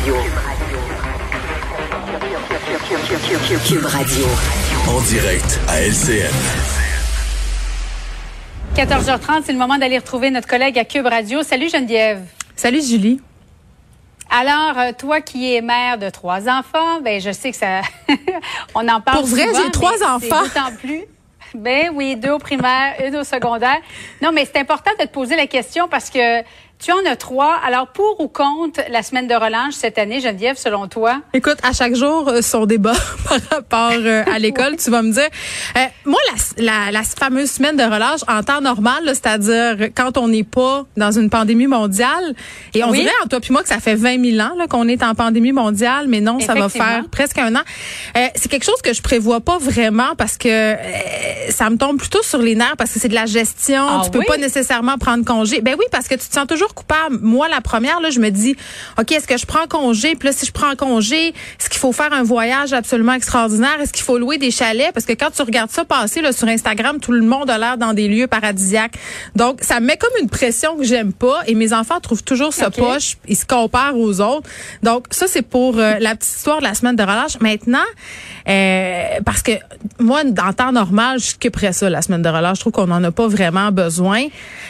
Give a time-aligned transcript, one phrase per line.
[0.00, 0.14] Radio.
[3.66, 4.26] Cube Radio.
[4.88, 6.32] En direct à LCN.
[8.74, 11.42] 14h30, c'est le moment d'aller retrouver notre collègue à Cube Radio.
[11.42, 12.24] Salut Geneviève.
[12.56, 13.20] Salut Julie.
[14.30, 17.82] Alors, euh, toi qui es mère de trois enfants, ben je sais que ça,
[18.74, 20.44] on en parle Pour vrai, j'ai trois enfants.
[20.44, 21.04] D'autant plus.
[21.54, 23.80] Ben oui, deux au primaire, une au secondaire.
[24.22, 26.42] Non, mais c'est important de te poser la question parce que
[26.82, 27.56] tu en as trois.
[27.64, 31.20] Alors, pour ou contre la semaine de relâche cette année, Geneviève, selon toi?
[31.34, 32.92] Écoute, à chaque jour, euh, son débat
[33.28, 35.28] par rapport euh, à l'école, tu vas me dire.
[35.76, 36.18] Euh, moi,
[36.56, 40.84] la, la, la fameuse semaine de relâche en temps normal, c'est-à-dire quand on n'est pas
[40.96, 42.34] dans une pandémie mondiale,
[42.74, 43.00] et on Oui.
[43.00, 45.52] dirait, en toi puis moi, que ça fait 20 000 ans qu'on est en pandémie
[45.52, 47.60] mondiale, mais non, ça va faire presque un an.
[48.16, 50.76] Euh, c'est quelque chose que je prévois pas vraiment parce que euh,
[51.50, 53.84] ça me tombe plutôt sur les nerfs parce que c'est de la gestion.
[53.88, 54.24] Ah tu peux oui?
[54.26, 55.60] pas nécessairement prendre congé.
[55.60, 57.18] Ben oui, parce que tu te sens toujours coupable.
[57.20, 58.56] Moi, la première, là, je me dis,
[58.98, 60.14] OK, est-ce que je prends congé?
[60.14, 63.80] Puis là, si je prends congé, est-ce qu'il faut faire un voyage absolument extraordinaire?
[63.80, 64.92] Est-ce qu'il faut louer des chalets?
[64.92, 67.78] Parce que quand tu regardes ça passer là, sur Instagram, tout le monde a l'air
[67.78, 68.94] dans des lieux paradisiaques.
[69.36, 71.40] Donc, ça me met comme une pression que j'aime pas.
[71.46, 72.76] Et mes enfants trouvent toujours OK.
[72.76, 73.16] poche.
[73.26, 74.48] Ils se comparent aux autres.
[74.82, 77.38] Donc, ça, c'est pour euh, la petite histoire de la semaine de relâche.
[77.40, 77.78] Maintenant,
[78.48, 79.52] euh, parce que
[79.98, 82.56] moi, en temps normal, je skipperais ça, la semaine de relâche.
[82.56, 84.26] Je trouve qu'on n'en a pas vraiment besoin.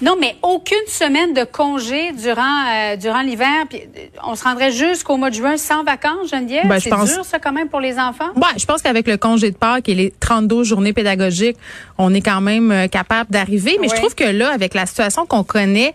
[0.00, 3.66] Non, mais aucune semaine de congé durant euh, durant l'hiver.
[3.68, 6.66] Puis euh, on se rendrait jusqu'au mois de juin sans vacances, Geneviève?
[6.66, 8.30] Ben, c'est pense- dur ça quand même pour les enfants?
[8.36, 11.56] Ouais, je pense qu'avec le congé de Pâques et les 32 journées pédagogiques,
[11.98, 13.78] on est quand même euh, capable d'arriver.
[13.80, 15.94] Mais je trouve que là, avec la situation qu'on connaît,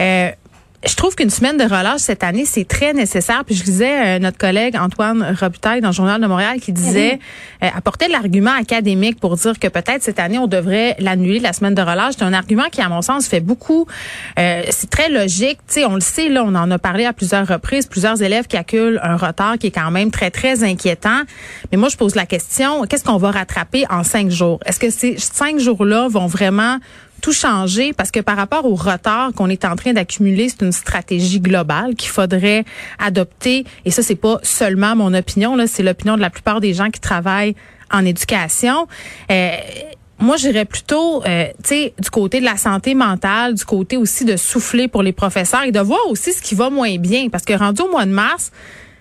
[0.00, 0.30] euh,
[0.84, 3.44] je trouve qu'une semaine de relâche cette année, c'est très nécessaire.
[3.44, 7.18] Puis je lisais euh, notre collègue Antoine Robitaille dans le Journal de Montréal qui disait,
[7.62, 11.74] euh, apportait l'argument académique pour dire que peut-être cette année, on devrait l'annuler, la semaine
[11.74, 12.14] de relâche.
[12.18, 13.86] C'est un argument qui, à mon sens, fait beaucoup.
[14.38, 15.58] euh, c'est très logique.
[15.66, 18.46] Tu sais, on le sait, là, on en a parlé à plusieurs reprises, plusieurs élèves
[18.46, 21.22] qui acculent un retard qui est quand même très, très inquiétant.
[21.72, 24.60] Mais moi, je pose la question, qu'est-ce qu'on va rattraper en cinq jours?
[24.66, 26.78] Est-ce que ces cinq jours-là vont vraiment
[27.20, 30.72] tout changer parce que par rapport au retard qu'on est en train d'accumuler, c'est une
[30.72, 32.64] stratégie globale qu'il faudrait
[32.98, 33.64] adopter.
[33.84, 36.90] Et ça, c'est pas seulement mon opinion, là, c'est l'opinion de la plupart des gens
[36.90, 37.56] qui travaillent
[37.90, 38.86] en éducation.
[39.30, 39.50] Euh,
[40.18, 44.24] moi, j'irais plutôt, euh, tu sais, du côté de la santé mentale, du côté aussi
[44.24, 47.28] de souffler pour les professeurs et de voir aussi ce qui va moins bien.
[47.28, 48.50] Parce que rendu au mois de mars,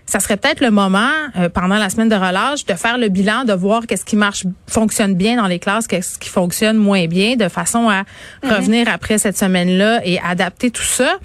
[0.05, 3.43] ça serait peut-être le moment, euh, pendant la semaine de relâche, de faire le bilan,
[3.43, 7.35] de voir qu'est-ce qui marche, fonctionne bien dans les classes, qu'est-ce qui fonctionne moins bien,
[7.35, 8.03] de façon à
[8.43, 11.17] revenir après cette semaine-là et adapter tout ça.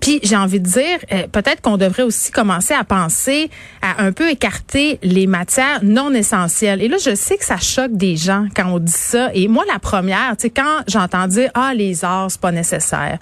[0.00, 3.48] Puis j'ai envie de dire, euh, peut-être qu'on devrait aussi commencer à penser
[3.80, 6.82] à un peu écarter les matières non essentielles.
[6.82, 9.30] Et là, je sais que ça choque des gens quand on dit ça.
[9.32, 13.18] Et moi, la première, tu sais, quand j'entends dire ah les arts c'est pas nécessaire,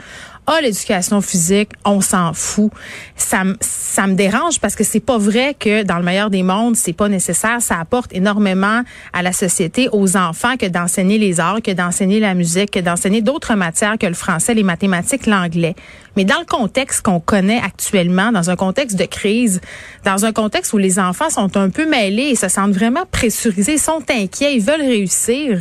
[0.47, 2.71] ah l'éducation physique on s'en fout,
[3.17, 6.77] ça ça me dérange parce que c'est pas vrai que dans le meilleur des mondes
[6.77, 7.61] c'est pas nécessaire.
[7.61, 8.83] Ça apporte énormément
[9.13, 13.23] à la société, aux enfants que d'enseigner les arts, que d'enseigner la musique, que d'enseigner
[13.23, 15.75] d'autres matières que le français, les mathématiques, l'anglais.
[16.17, 19.61] Mais dans le contexte qu'on connaît actuellement, dans un contexte de crise,
[20.05, 23.79] dans un contexte où les enfants sont un peu mêlés et se sentent vraiment pressurisés,
[23.79, 25.61] sont inquiets, ils veulent réussir.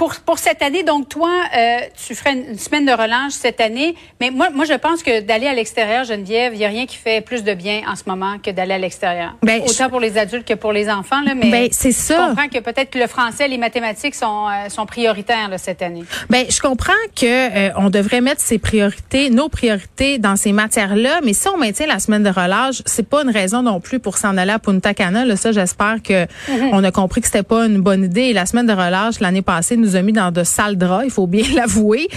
[0.00, 3.60] Pour, pour cette année, donc toi, euh, tu ferais une, une semaine de relâche cette
[3.60, 3.94] année.
[4.18, 6.96] Mais moi, moi je pense que d'aller à l'extérieur, Geneviève, il n'y a rien qui
[6.96, 9.36] fait plus de bien en ce moment que d'aller à l'extérieur.
[9.42, 11.20] Ben, Autant je- pour les adultes que pour les enfants.
[11.20, 12.28] Là, mais Ben, c'est Je ça.
[12.30, 16.04] comprends que peut-être le français et les mathématiques sont, euh, sont prioritaires là, cette année.
[16.30, 17.26] Ben, je comprends que
[17.68, 21.86] euh, on devrait mettre ses priorités, nos priorités dans ces matières-là, mais si on maintient
[21.86, 24.94] la semaine de relâche, c'est pas une raison non plus pour s'en aller à Punta
[24.94, 25.26] Cana.
[25.26, 26.26] Là, ça, j'espère que
[26.72, 28.28] on a compris que c'était pas une bonne idée.
[28.30, 31.10] Et la semaine de relâche l'année passée nous a mis dans de sales draps, il
[31.10, 32.08] faut bien l'avouer.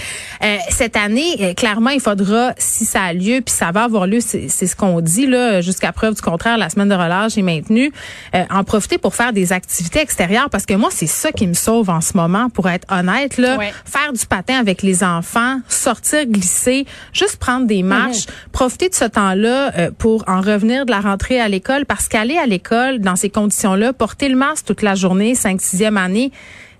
[0.42, 4.06] Euh, cette année, euh, clairement, il faudra, si ça a lieu, puis ça va avoir
[4.06, 7.42] lieu, c'est ce qu'on dit là, jusqu'à preuve du contraire, la semaine de relâche est
[7.42, 7.92] maintenue,
[8.34, 11.54] euh, en profiter pour faire des activités extérieures, parce que moi, c'est ça qui me
[11.54, 13.72] sauve en ce moment, pour être honnête là, Ouais.
[13.84, 19.04] faire du patin avec les enfants, sortir, glisser, juste prendre des marches, profiter de ce
[19.04, 23.16] temps-là euh, pour en revenir de la rentrée à l'école, parce qu'aller à l'école dans
[23.16, 26.32] ces conditions-là, porter le masque toute la journée, 5 6e année,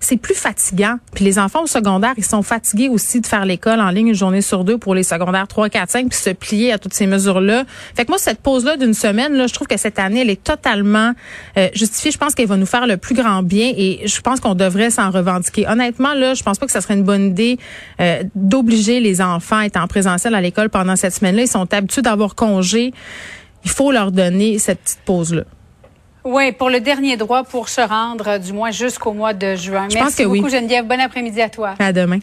[0.05, 0.97] c'est plus fatigant.
[1.13, 4.15] Puis les enfants au secondaire, ils sont fatigués aussi de faire l'école en ligne une
[4.15, 7.07] journée sur deux pour les secondaires 3, 4, 5, puis se plier à toutes ces
[7.07, 7.63] mesures-là.
[7.95, 10.43] Fait que moi, cette pause-là d'une semaine, là, je trouve que cette année, elle est
[10.43, 11.13] totalement
[11.57, 12.11] euh, justifiée.
[12.11, 14.91] Je pense qu'elle va nous faire le plus grand bien et je pense qu'on devrait
[14.91, 15.67] s'en revendiquer.
[15.67, 17.57] Honnêtement, là, je pense pas que ça serait une bonne idée
[17.99, 21.41] euh, d'obliger les enfants à être en présentiel à l'école pendant cette semaine-là.
[21.41, 22.93] Ils sont habitués d'avoir congé.
[23.63, 25.43] Il faut leur donner cette petite pause-là.
[26.25, 29.87] Oui, pour le dernier droit pour se rendre, euh, du moins jusqu'au mois de juin.
[29.89, 30.39] Je Merci pense que oui.
[30.39, 30.85] beaucoup, Geneviève.
[30.85, 31.75] Bon après-midi à toi.
[31.77, 32.19] À demain.